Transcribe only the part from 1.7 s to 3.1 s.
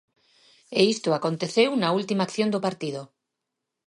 na última acción do partido.